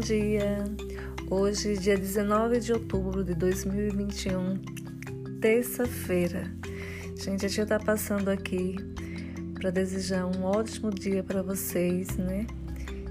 dia! 0.00 0.64
Hoje, 1.30 1.76
dia 1.76 1.96
19 1.96 2.58
de 2.58 2.72
outubro 2.72 3.22
de 3.22 3.34
2021, 3.34 4.58
terça-feira. 5.40 6.52
Gente, 7.16 7.46
a 7.46 7.48
tia 7.48 7.64
tá 7.64 7.78
passando 7.78 8.28
aqui 8.28 8.76
para 9.54 9.70
desejar 9.70 10.26
um 10.26 10.42
ótimo 10.42 10.90
dia 10.90 11.22
para 11.22 11.42
vocês, 11.42 12.16
né? 12.16 12.46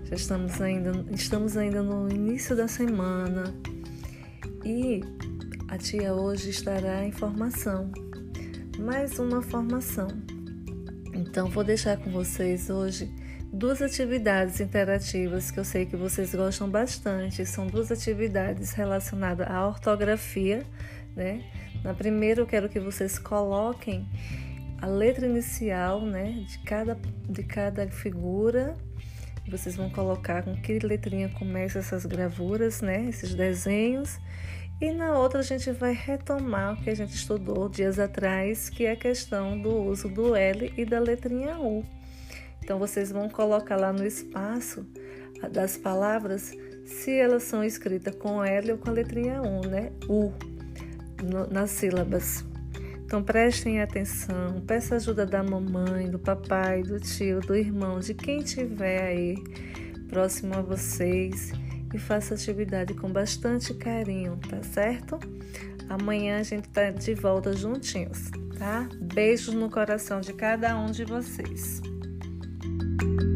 Já 0.04 0.16
estamos 0.16 0.60
ainda, 0.60 0.92
estamos 1.12 1.56
ainda 1.56 1.82
no 1.82 2.10
início 2.10 2.56
da 2.56 2.68
semana 2.68 3.54
e 4.66 5.02
a 5.68 5.78
tia 5.78 6.14
hoje 6.14 6.50
estará 6.50 7.06
em 7.06 7.12
formação, 7.12 7.90
mais 8.78 9.18
uma 9.20 9.42
formação. 9.42 10.10
Então, 11.14 11.50
vou 11.50 11.64
deixar 11.64 11.98
com 11.98 12.12
vocês 12.12 12.70
hoje 12.70 13.10
duas 13.52 13.82
atividades 13.82 14.60
interativas 14.60 15.50
que 15.50 15.60
eu 15.60 15.66
sei 15.66 15.86
que 15.86 15.96
vocês 15.96 16.34
gostam 16.34 16.70
bastante. 16.70 17.46
São 17.46 17.68
duas 17.68 17.92
atividades 17.92 18.74
relacionadas 18.74 19.48
à 19.48 19.68
ortografia, 19.68 20.66
né? 21.16 21.44
Na 21.84 21.94
primeira 21.94 22.42
eu 22.42 22.46
quero 22.46 22.70
que 22.70 22.80
vocês 22.80 23.18
coloquem 23.18 24.08
a 24.82 24.86
letra 24.86 25.26
inicial, 25.26 26.02
né, 26.02 26.44
de 26.48 26.60
cada 26.60 26.98
de 27.28 27.44
cada 27.44 27.88
figura. 27.90 28.76
Vocês 29.50 29.76
vão 29.76 29.90
colocar 29.90 30.44
com 30.44 30.56
que 30.56 30.78
letrinha 30.80 31.30
começa 31.30 31.80
essas 31.80 32.06
gravuras, 32.06 32.82
né, 32.82 33.10
esses 33.10 33.34
desenhos. 33.34 34.20
E 34.80 34.92
na 34.92 35.18
outra 35.18 35.40
a 35.40 35.44
gente 35.44 35.72
vai 35.72 35.94
retomar 35.94 36.74
o 36.74 36.84
que 36.84 36.90
a 36.90 36.96
gente 36.96 37.14
estudou 37.14 37.68
dias 37.68 38.00
atrás, 38.00 38.70
que 38.70 38.86
é 38.86 38.92
a 38.92 38.96
questão 38.96 39.60
do 39.60 39.76
uso 39.76 40.08
do 40.08 40.36
L 40.36 40.72
e 40.78 40.86
da 40.86 41.00
letrinha 41.00 41.60
U. 41.60 41.84
Então 42.70 42.78
vocês 42.78 43.12
vão 43.12 43.28
colocar 43.28 43.78
lá 43.78 43.92
no 43.92 44.06
espaço 44.06 44.86
das 45.52 45.76
palavras 45.76 46.56
se 46.86 47.12
elas 47.12 47.42
são 47.42 47.64
escritas 47.64 48.14
com 48.14 48.44
L 48.44 48.74
ou 48.74 48.78
com 48.78 48.92
a 48.92 48.94
letrinha 48.94 49.42
U, 49.42 49.66
né? 49.66 49.92
U 50.08 50.32
no, 51.24 51.48
nas 51.48 51.72
sílabas. 51.72 52.46
Então 53.04 53.24
prestem 53.24 53.82
atenção, 53.82 54.62
peça 54.68 54.98
ajuda 54.98 55.26
da 55.26 55.42
mamãe, 55.42 56.12
do 56.12 56.20
papai, 56.20 56.84
do 56.84 57.00
tio, 57.00 57.40
do 57.40 57.56
irmão, 57.56 58.00
de 58.00 58.14
quem 58.14 58.44
tiver 58.44 59.02
aí 59.02 59.36
próximo 60.08 60.54
a 60.54 60.62
vocês 60.62 61.52
e 61.92 61.98
faça 61.98 62.36
atividade 62.36 62.94
com 62.94 63.12
bastante 63.12 63.74
carinho, 63.74 64.40
tá 64.48 64.62
certo? 64.62 65.18
Amanhã 65.90 66.38
a 66.38 66.44
gente 66.44 66.70
tá 66.70 66.92
de 66.92 67.16
volta 67.16 67.52
juntinhos, 67.52 68.30
tá? 68.60 68.88
Beijos 69.02 69.56
no 69.56 69.72
coração 69.72 70.22
de 70.22 70.34
cada 70.34 70.78
um 70.78 70.92
de 70.92 71.04
vocês. 71.04 71.82
thank 73.00 73.22
you 73.22 73.29